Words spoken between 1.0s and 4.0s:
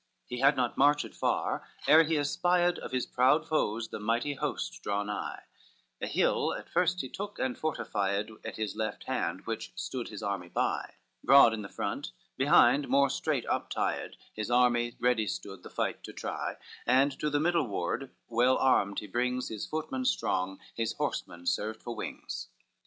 far ere he espied Of his proud foes the